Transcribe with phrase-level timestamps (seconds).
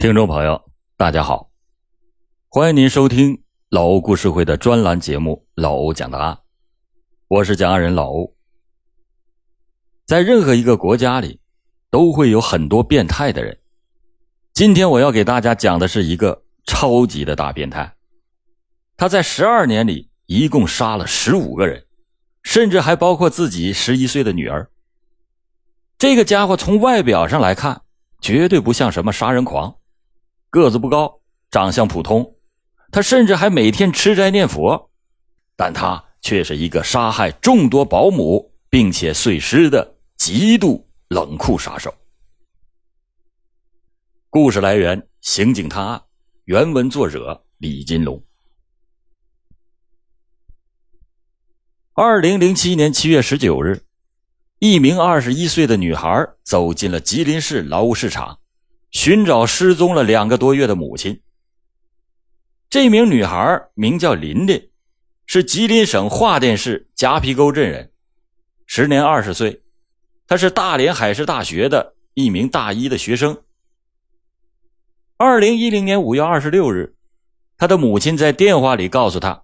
[0.00, 0.58] 听众朋友，
[0.96, 1.50] 大家好，
[2.48, 6.34] 欢迎您收听老欧故事会的专栏节目《老欧讲答案》，
[7.28, 8.34] 我是讲案人老欧。
[10.06, 11.38] 在任何一个国家里，
[11.90, 13.58] 都会有很多变态的人。
[14.54, 17.94] 今天我要给大家讲的是一个超级的大变态，
[18.96, 21.84] 他在十二年里一共杀了十五个人，
[22.42, 24.70] 甚至还包括自己十一岁的女儿。
[25.98, 27.82] 这个家伙从外表上来看，
[28.22, 29.76] 绝对不像什么杀人狂。
[30.50, 32.34] 个子不高，长相普通，
[32.90, 34.90] 他甚至还每天吃斋念佛，
[35.54, 41.94] 但他却是一个杀害众多保姆并且碎尸的极度冷酷杀手。
[44.28, 46.02] 故事来源：刑警探案，
[46.46, 48.20] 原文作者李金龙。
[51.92, 53.84] 二零零七年七月十九日，
[54.58, 58.39] 一名二十一岁的女孩走进了吉林市劳务市场。
[58.90, 61.20] 寻找失踪了两个多月的母亲。
[62.68, 64.70] 这名女孩名叫琳琳，
[65.26, 67.92] 是吉林省桦甸市夹皮沟镇人，
[68.66, 69.62] 时年二十岁。
[70.26, 73.42] 她是大连海事大学的一名大一的学生。
[75.16, 76.94] 二零一零年五月二十六日，
[77.58, 79.42] 她的母亲在电话里告诉她：“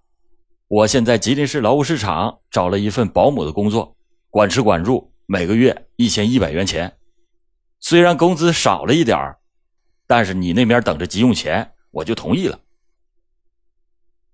[0.69, 3.97] 我现在吉林市劳务市场找了一份保姆的工作，
[4.31, 6.96] 管吃管住，每个月一千一百元钱。”
[7.89, 9.39] 虽然工资少了一点儿
[10.09, 12.59] 但是你那边等着急用钱，我就同意了。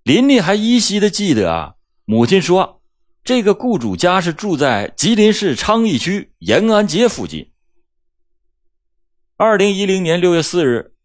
[0.01, 2.81] 琳琳还依稀的记得啊，母亲说，
[3.23, 7.51] 这个雇主家是住在吉林市昌邑区延安街附近。
[9.37, 10.95] 二零一零年六月四日，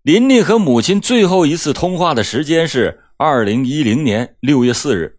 [0.00, 5.18] 琳琳和母亲最后一次通话的时间是二零一零年六月四日。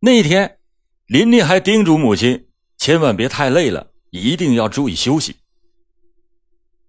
[0.00, 0.56] 那天，
[1.04, 5.36] 琳琳还叮嘱母亲，千万别太累了，一定要注意休息。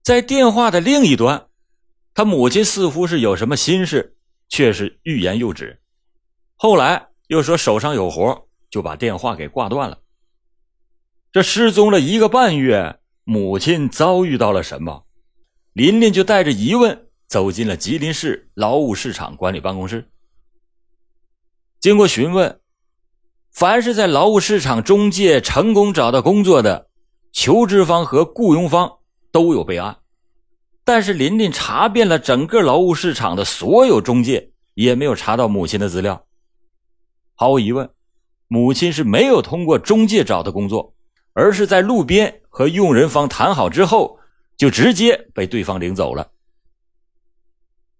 [0.04, 1.48] 在电话的另一端，
[2.14, 4.18] 他母亲似乎是有什么心事，
[4.50, 5.80] 却是欲言又止。
[6.56, 9.98] 后来又说手上有活，就把电话给挂断了。
[11.32, 15.06] 这失踪了一个半月，母亲遭遇到了什么？
[15.72, 20.10] 琳琳就带着疑问走进了吉林市劳务市场管理办公室。
[21.80, 22.60] 经过询问，
[23.54, 26.90] 凡是在劳务市场中介成功找到工作的
[27.32, 29.00] 求职方和雇佣方。
[29.34, 29.98] 都有备案，
[30.86, 36.24] 但是琳琳查遍了整个劳务市场的所有中介，也没有查到母亲的资料。
[37.34, 37.90] 毫无疑问，
[38.48, 40.94] 母亲是没有通过中介找的工作，
[41.34, 44.20] 而是在路边和用人方谈好之后，
[44.56, 46.30] 就直接被对方领走了。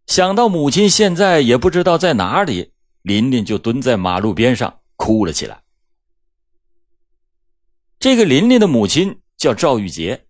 [0.06, 5.64] 想到母亲现在也不知道在哪里，琳琳就蹲在马路边上哭了起来。
[7.98, 10.28] 这个琳琳的母亲叫赵玉杰。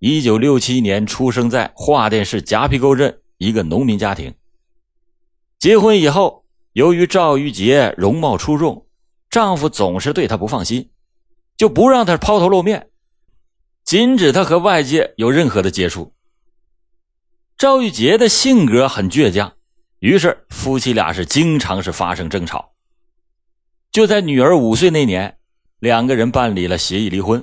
[0.00, 4.34] 一九六七年出生在桦甸市夹皮沟镇一个农民家庭。
[5.58, 8.86] 结婚以后，由于赵玉杰容貌出众，
[9.30, 10.90] 丈夫总是对她不放心，
[11.56, 12.90] 就不让她抛头露面，
[13.84, 16.12] 禁止她和外界有任何的接触。
[17.56, 19.54] 赵玉杰的性格很倔强，
[20.00, 22.74] 于是夫妻俩是经常是发生争吵。
[23.90, 25.38] 就在女儿五岁那年，
[25.78, 27.42] 两个人办理了协议离婚。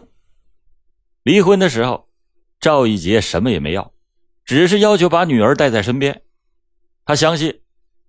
[1.24, 2.11] 离婚的时候。
[2.62, 3.92] 赵一杰什么也没要，
[4.46, 6.22] 只是要求把女儿带在身边。
[7.06, 7.62] 他相信，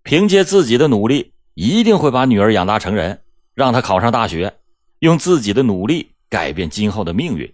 [0.03, 3.23] 凭借自己的努力，一定会把女儿养大成人，
[3.55, 4.59] 让她考上大学，
[4.99, 7.51] 用自己的努力改变今后的命运。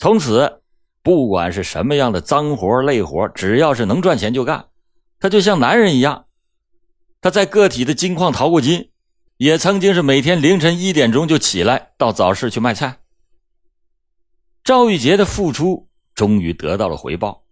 [0.00, 0.60] 从此，
[1.04, 4.66] 不管是什么样的脏活累活，只要是能赚钱就干。
[5.20, 6.26] 他就像男人一样，
[7.20, 8.90] 他在个体的金矿淘过金，
[9.36, 12.98] 也曾经是每天凌晨一点钟就起来到早市去卖菜。
[14.68, 17.46] 赵玉杰的付出终于得到了回报，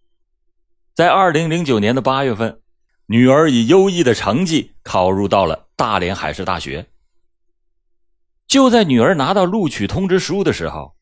[0.93, 2.61] 在二零零九年的八月份，
[3.07, 6.87] 女儿以优异的成绩考入到了大连海事大学。
[8.47, 10.95] 就在女儿拿到录取通知书的时候，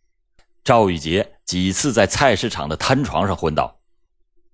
[0.62, 3.80] 赵玉杰几次在菜市场的摊床上昏倒，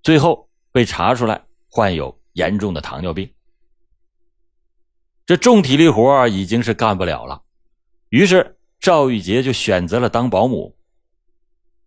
[0.01, 3.31] 最后被查出来患有严重的糖尿病。
[5.27, 7.43] 这重体力活已经是干不了了，
[8.09, 10.75] 于是赵玉杰就选择了当保姆。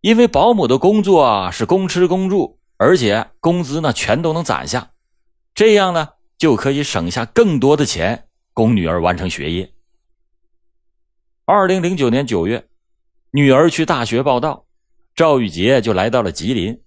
[0.04, 4.90] 因为保姆的工作啊是公吃公住，而且工资呢全都能攒下，
[5.54, 9.72] 这样呢就可以省下更多的钱供女儿完成学业。
[11.46, 12.66] 二零零九年九月，
[13.30, 14.66] 女儿去大学报到，
[15.16, 16.78] 赵玉杰就来到了吉林，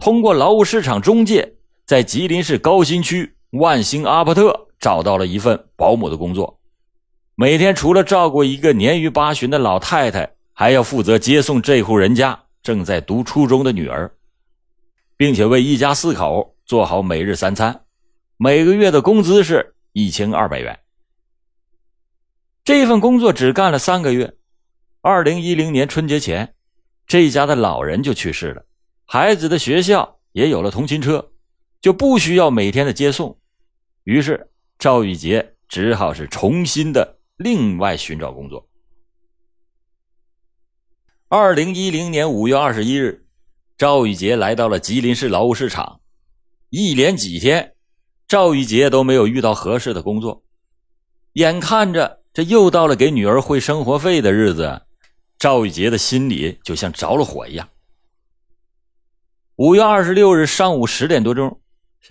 [0.00, 1.54] 通过劳务市场中介，
[1.86, 6.58] 在吉林市高新区万兴阿帕特找到了一份保姆的工作，
[7.36, 12.40] 每天除了照顾一个年逾八旬的老太太，还要负责接送这户人家。
[12.64, 14.10] 正在读初中的女儿，
[15.18, 17.84] 并且为一家四口做好每日三餐，
[18.38, 20.80] 每个月的工资是一千二百元。
[22.64, 24.34] 这份工作只干了三个月，
[25.02, 26.54] 二零一零年春节前，
[27.06, 28.64] 这家的老人就去世了，
[29.04, 31.32] 孩子的学校也有了通勤车，
[31.82, 33.38] 就不需要每天的接送，
[34.04, 38.66] 于是赵玉杰只好是重新的另外寻找工作。
[41.36, 43.26] 二零一零年五月二十一日，
[43.76, 46.00] 赵玉杰来到了吉林市劳务市场，
[46.70, 47.74] 一连几天，
[48.28, 50.44] 赵玉杰都没有遇到合适的工作，
[51.32, 52.20] 眼看着。
[52.32, 54.82] 这又到了给女儿汇生活费的日子，
[55.36, 57.68] 赵玉杰的心里就像着了火一样。
[59.56, 61.60] 五月二十六日上午十点多钟，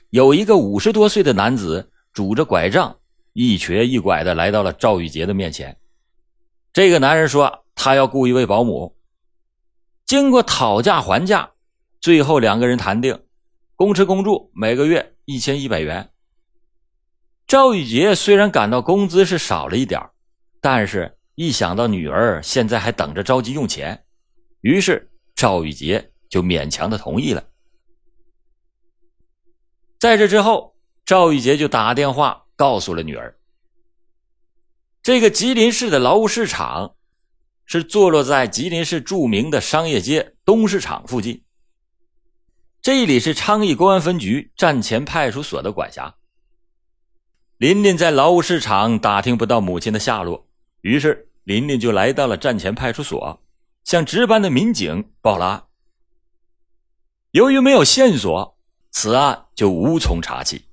[0.10, 2.98] 有一个五十多岁的男子拄着拐杖，
[3.32, 5.78] 一瘸一拐的来到了赵玉杰的面前。
[6.74, 8.94] 这个男人说：“他要雇一位保姆。”
[10.06, 11.52] 经过讨价还价，
[12.02, 13.24] 最后两个人谈定，
[13.76, 16.10] 公吃公住，每个月一千一百元。
[17.48, 20.02] 赵玉杰虽然感到工资是少了一点
[20.62, 24.06] 但是，一想到女儿现在还等着着急用钱，
[24.62, 27.44] 于是赵玉杰就勉强的同意了。
[30.00, 30.76] 在这之后，
[31.06, 33.38] 赵玉杰就打电话告诉了女儿
[35.04, 36.96] ：“这个吉林市的劳务市场
[37.66, 41.44] 是坐落在吉林市著名的商业街东市场附近，
[42.82, 46.16] 这里是昌邑公安分局站前派出所的管辖。”
[47.58, 50.48] 琳琳在劳务市场打听不到母亲的下落。
[50.82, 53.42] 于是，琳琳就来到了站前派出所，
[53.86, 55.64] 向值班的民警报了案。
[57.32, 58.58] 由于没有线索，
[58.92, 60.66] 此案就无从查起。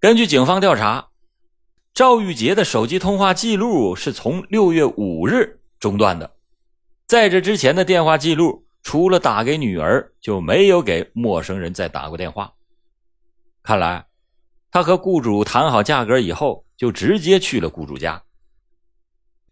[0.00, 1.10] 根据警方调查，
[1.94, 6.36] 赵玉杰的手机通话记录是从六月五日中断的，
[7.06, 12.52] 在这之前的电话记录，除了打给女儿，就没有给陌生人再打过电话。
[13.62, 14.06] 看来，
[14.70, 16.64] 他和雇主谈好价格以后。
[16.74, 18.24] 就直接去了雇主家，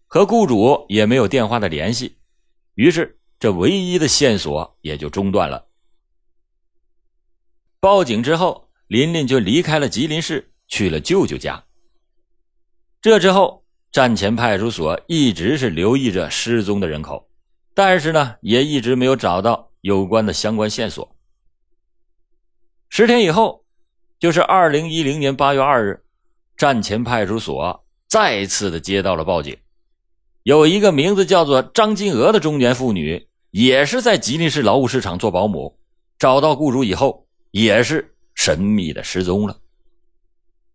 [0.09, 2.17] 和雇主也没有电话的联系，
[2.75, 5.69] 于是这唯一的线索也就中断了。
[7.79, 11.63] 报警之后，琳琳就离开了吉林市，去了舅舅家。
[13.03, 17.29] 这之后，站前派出所一直是留意着失踪的人口，
[17.73, 21.17] 但是呢，也一直没有找到有关的相关线索。
[22.91, 23.65] 十天以后，
[24.19, 26.03] 就是二零一零年八月二日。
[26.59, 29.57] 站前派出所再次的接到了报警，
[30.43, 35.79] 有一个名字叫做张金娥的中年妇女，也是在吉林市劳务市场做保姆，
[36.19, 39.57] 找到雇主以后，也是神秘的失踪了。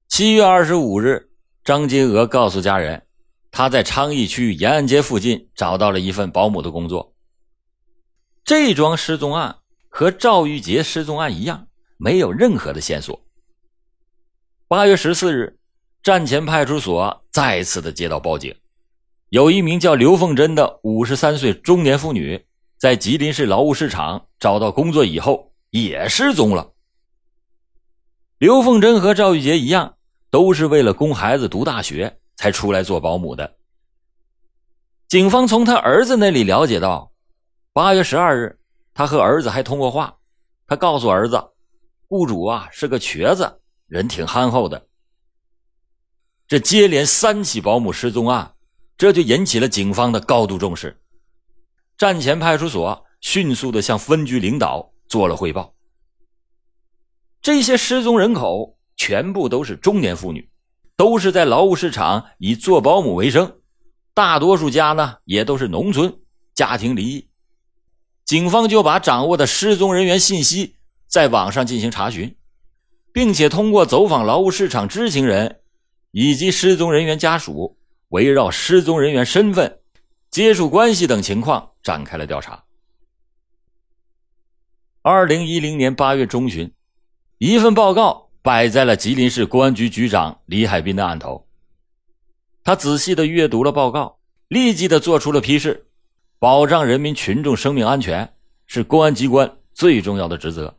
[0.08, 1.30] 七月二十五日，
[1.66, 3.08] 张金娥告诉家人，
[3.50, 7.16] 她在昌邑区延安街附近找到了一份保姆的工作。
[8.44, 9.58] 这桩失踪案
[9.90, 11.68] 和赵玉杰失踪案一样，
[11.98, 13.20] 没有任何的线索。
[14.68, 15.58] 八月十四日。
[16.04, 18.56] 站前派出所再次的接到报警，
[19.30, 22.46] 有一名叫刘凤珍的五十三岁中年妇女，
[22.78, 26.74] 在吉林市劳务市场找到工作以后也失踪了。
[28.38, 29.95] 刘凤珍和赵玉杰一样，
[30.36, 33.56] 都是为了供孩子读大学才出来做保姆的。
[35.08, 37.10] 警方从他儿子那里了解到，
[37.72, 38.60] 八月十二日，
[38.94, 40.18] 他和儿子还通过话，
[40.68, 41.42] 他告诉儿子，
[42.10, 44.86] 雇主啊是个瘸子，人挺憨厚的。
[46.50, 48.56] 这接连三起保姆失踪案，
[48.98, 51.00] 这就引起了警方的高度重视。
[51.98, 55.74] 站前派出所迅速的向分局领导做了汇报。
[57.42, 58.75] 这些失踪人口
[59.06, 60.50] 全部都是中年妇女，
[60.98, 63.60] 都是在劳务市场以做保姆为生，
[64.16, 66.12] 大多数家呢也都是农村，
[66.56, 67.30] 家庭离异。
[68.24, 72.36] 警方就把掌握的失踪人员信息在网上进行查询，
[73.14, 75.62] 并且通过走访劳务市场知情人。
[76.18, 79.82] 以及失踪人员家属围绕失踪人员身份、
[80.32, 82.64] 接触关系等情况展开了调查。
[85.02, 86.74] 二零一零年八月中旬，
[87.38, 91.48] 一份报告摆在了吉林市公安局局长李海滨的案头。
[92.64, 95.88] 他仔细的阅读了报告，立即的做出了批示：
[96.38, 98.36] 保障人民群众生命安全
[98.68, 100.78] 是公安机关最重要的职责。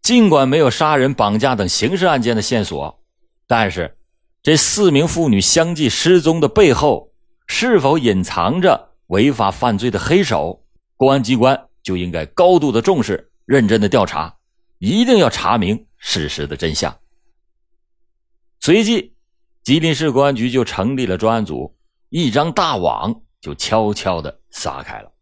[0.00, 3.02] 尽管没有杀人、绑架等刑事案件的线索，
[3.48, 3.96] 但是。
[4.44, 7.10] 这四名妇女相继失踪的背后，
[7.48, 10.62] 是否隐藏着违法犯罪的黑手？
[10.96, 14.36] 公安机关就应该高度的重视，认真的调查，
[14.78, 16.98] 一定要查明事实的真相。
[18.60, 19.14] 随即，
[19.62, 21.76] 吉林市公安局就成立了专案组，
[22.08, 25.12] 一张大网就悄悄的撒开了。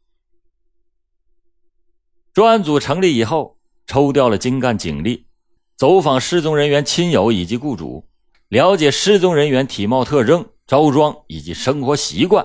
[2.32, 5.28] 专案组成立以后，抽调了精干警力，
[5.76, 8.08] 走访失踪人员亲友以及雇主，
[8.48, 12.44] 了解失踪人员体貌特征、着装以及生活习惯，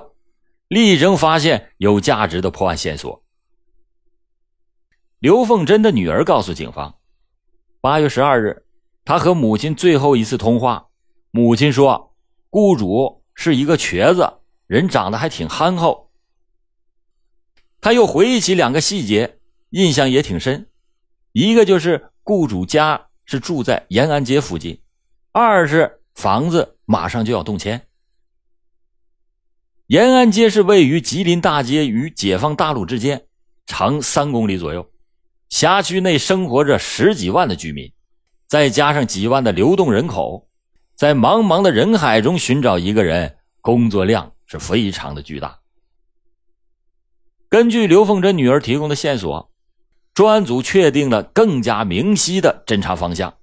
[0.67, 3.24] 力争发现有价值的破案线索。
[5.17, 6.98] 刘凤珍的女儿告诉警方，
[7.81, 8.63] 八月十二日，
[9.05, 10.88] 他和母亲最后一次通话，
[11.31, 12.15] 母亲说，
[12.50, 14.31] 雇主是一个瘸子，
[14.67, 16.12] 人长得还挺憨厚。
[17.81, 19.36] 他又回忆起两个细节。
[19.71, 20.67] 印象也挺深，
[21.31, 24.81] 一个就是雇主家是住在延安街附近，
[25.31, 27.79] 二是房子马上就要动迁。
[29.86, 33.27] 延安街是位于吉林大街与解放大路之间，
[33.67, 34.91] 长三公里左右。
[35.49, 37.91] 辖区内生活着十几万的居民，
[38.47, 40.47] 再加上几万的流动人口，
[40.95, 45.59] 在茫茫的人海中寻找一个人，工作量是非常的巨大。
[47.49, 49.49] 根据刘凤珍女儿提供的线索。
[50.15, 53.37] 专案组确定了更加明晰的侦查方向，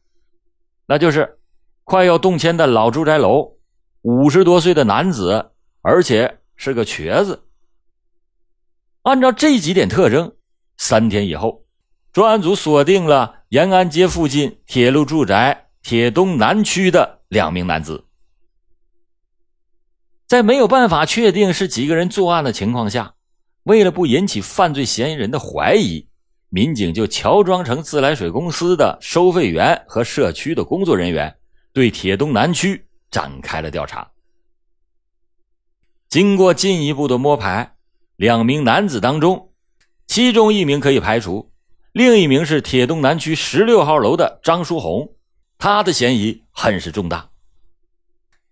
[0.87, 1.39] 那就是
[1.85, 3.57] 快要动迁的老住宅楼，
[4.03, 7.49] 五十多岁的男子，而且是个瘸子。
[9.05, 10.37] 按照这几点特征，
[10.77, 11.65] 三天以后，
[12.17, 18.07] 专案组锁定了延安街附近铁路住宅铁东南区的两名男子。
[20.27, 23.17] 在没有办法确定是几个人作案的情况下，
[23.65, 26.09] 为了不引起犯罪嫌疑人的怀疑。
[26.49, 31.37] 民警就乔装成自来水公司的收费员和社区的工作人员，
[31.75, 34.11] 对铁东南区展开了调查。
[36.09, 37.75] 经过进一步的摸排，
[38.17, 39.51] 两名男子当中，
[40.07, 41.53] 其中一名可以排除，
[41.97, 45.15] 另一名是铁东南区十六号楼的张书红，
[45.57, 47.31] 他的嫌疑很是重大。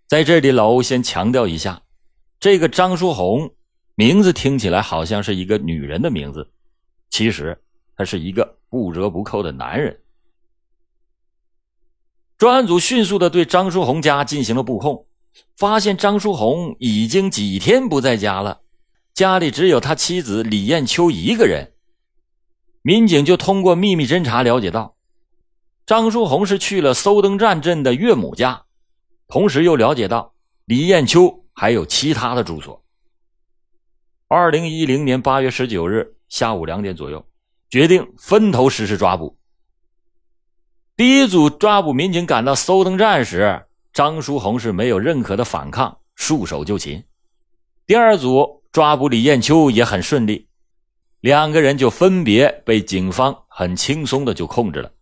[0.06, 1.82] 在这里，老欧先强调一下，
[2.40, 3.52] 这个张书红
[3.96, 6.50] 名字听起来好像是一个女人的名字，
[7.10, 7.60] 其实。
[7.96, 10.00] 他是一个不折不扣的男人。
[12.38, 15.06] 专案组迅速的对张书红家进行了布控，
[15.58, 18.62] 发现张书红已经几天不在家了，
[19.12, 21.73] 家里只有他妻子李艳秋一个人。
[22.86, 24.94] 民警就通过秘密侦查了解到，
[25.86, 28.64] 张书红是去了搜登站镇的岳母家，
[29.26, 30.34] 同时又了解到
[30.66, 32.84] 李艳秋还有其他的住所。
[34.28, 37.26] 二零一零年八月十九日下午两点左右。
[37.70, 39.36] 决定分头实施抓捕。
[40.96, 47.02] 第一组抓捕民警赶到搜登站时，张书红是没有任何的反抗，束手就擒。
[47.84, 50.46] 第二组抓捕李艳秋也很顺利，
[51.24, 54.92] 两个人就分别被警方很轻松的就控制了。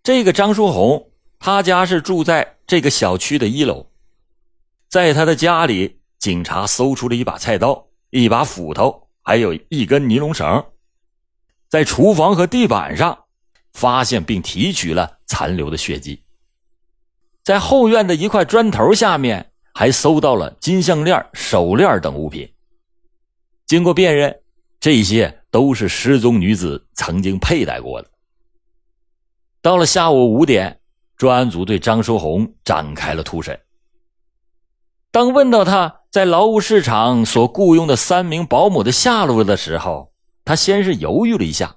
[0.00, 1.10] 这个张书红，
[1.40, 3.90] 他家是住在这个小区的一楼，
[4.86, 10.64] 在他的家里，警察搜出了一把菜刀、一把斧头，还有一根尼龙绳。
[11.68, 13.24] 在厨房和地板上
[13.72, 16.22] 发现并提取了残留的血迹，
[17.42, 22.48] 在后院的一块砖头下面还搜到了金项链、手链等物品。
[23.66, 24.40] 经过辨认，
[24.80, 28.08] 这些都是失踪女子曾经佩戴过的。
[29.60, 30.80] 到了下午五点，
[31.18, 33.60] 专案组对张书红展开了突审。
[35.10, 40.12] 当问到他在劳务市场所雇佣的三名保姆的下落的时候，
[40.44, 41.76] 他先是犹豫了一下，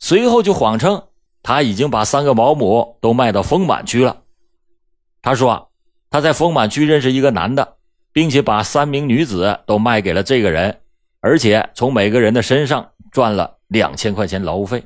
[0.00, 1.04] 随后就谎称
[1.42, 4.22] 他已经把三个保姆都卖到丰满区了。
[5.20, 5.70] 他说
[6.10, 7.76] 他在丰满区认识一个男的，
[8.12, 10.80] 并且把三名女子都卖给了这个人，
[11.22, 14.84] 而且从每个人的身上赚了两千块钱劳务费。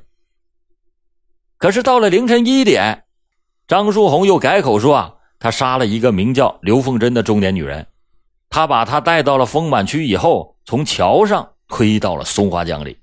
[1.56, 3.04] 可是到了凌晨一点，
[3.66, 7.86] 张书红又改口说啊，他杀了一个名叫刘凤珍的中年女人，
[8.50, 12.98] 他把她带到了丰满区以后，从桥上推到了松花江里。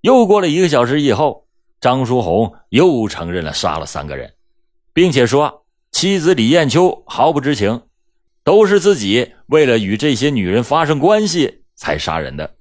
[0.00, 1.46] 又过了一个小时以后，
[1.80, 4.34] 张书红又承认了杀了三个人，
[4.92, 7.82] 并且说妻子李艳秋毫不知情，
[8.42, 12.54] 都是自己为了与这些女人发生关系才杀人的。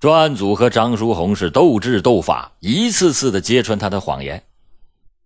[0.00, 4.42] 专案组和张书红是斗智斗法，一次次的揭穿他的谎言。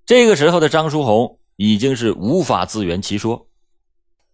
[0.04, 3.48] 这个时候的张书红已经是无法自圆其说。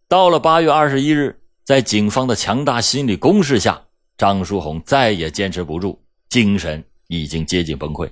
[0.09, 3.81] 到了八月二十一日，在警方的强大心理攻势下。
[4.17, 5.99] 张书红再也坚持不住，
[6.29, 8.11] 精神已经接近崩溃。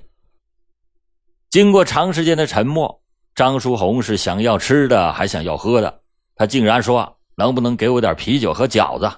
[1.49, 3.03] 经过长时间的沉默，
[3.35, 6.01] 张书红是想要吃的，还想要喝的。
[6.35, 9.09] 他竟然说：“能不能给我点啤酒和饺子？”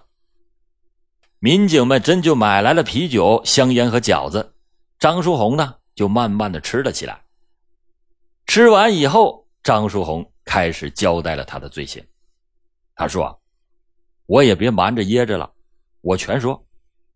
[1.44, 4.54] 民警们真就买来了啤酒、香烟和饺子。
[5.00, 7.20] 张书红呢，就慢慢的吃了起来。
[8.46, 12.06] 吃完以后，张书红开始交代了他的罪行。
[12.94, 13.42] 他说
[14.28, 15.52] ：“我也别瞒着掖着了，
[16.02, 16.64] 我全说。”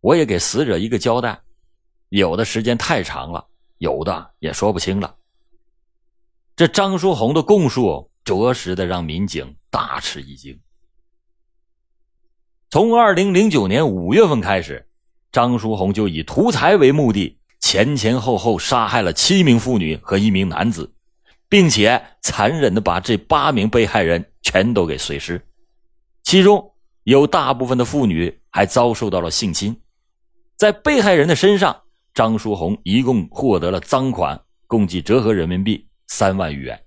[0.01, 1.39] 我也给死者一个交代。
[2.09, 3.43] 有的时间太长了，
[3.79, 5.15] 有的也说不清了。
[6.55, 10.59] 这张书红的供述，着实的让民警大吃一惊。
[12.75, 14.85] 从二零零九年五月份开始，
[15.31, 20.93] 张书红就以图财为目的，前前后后杀害了七名妇女和一名男子，
[21.47, 25.41] 并且残忍的把这八名被害人全都给碎尸，
[26.21, 26.73] 其中
[27.05, 29.73] 有大部分的妇女还遭受到了性侵。
[30.57, 36.77] 在被害人的身上，张书红一共获得了赃款，共计折合人民币三万余元。